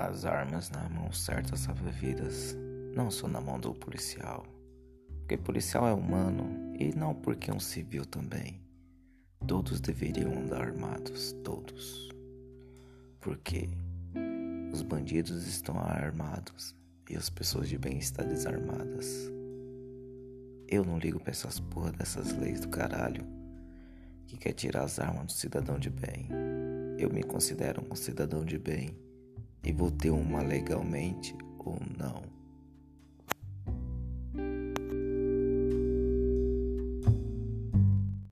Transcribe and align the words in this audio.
As 0.00 0.24
armas 0.24 0.70
na 0.70 0.88
mão 0.88 1.10
certa 1.10 1.56
salvam 1.56 1.90
vidas, 1.90 2.56
não 2.94 3.10
só 3.10 3.26
na 3.26 3.40
mão 3.40 3.58
do 3.58 3.74
policial. 3.74 4.46
Porque 5.18 5.36
policial 5.36 5.88
é 5.88 5.92
humano 5.92 6.72
e 6.78 6.94
não 6.94 7.12
porque 7.12 7.50
um 7.50 7.58
civil 7.58 8.06
também. 8.06 8.62
Todos 9.44 9.80
deveriam 9.80 10.32
andar 10.38 10.62
armados, 10.62 11.32
todos. 11.42 12.08
Porque 13.20 13.68
os 14.72 14.82
bandidos 14.82 15.48
estão 15.48 15.76
armados 15.80 16.76
e 17.10 17.16
as 17.16 17.28
pessoas 17.28 17.68
de 17.68 17.76
bem 17.76 17.98
estão 17.98 18.24
desarmadas. 18.24 19.28
Eu 20.68 20.84
não 20.84 20.96
ligo 20.96 21.18
pra 21.18 21.32
essas 21.32 21.58
porra 21.58 21.90
dessas 21.90 22.32
leis 22.34 22.60
do 22.60 22.68
caralho 22.68 23.26
que 24.28 24.36
quer 24.36 24.52
tirar 24.52 24.84
as 24.84 25.00
armas 25.00 25.26
do 25.26 25.32
cidadão 25.32 25.76
de 25.76 25.90
bem. 25.90 26.28
Eu 26.96 27.10
me 27.10 27.24
considero 27.24 27.84
um 27.90 27.96
cidadão 27.96 28.44
de 28.44 28.58
bem 28.58 29.07
e 29.68 29.72
vou 29.72 29.90
ter 29.90 30.08
uma 30.10 30.40
legalmente 30.40 31.36
ou 31.58 31.78
não. 31.98 32.37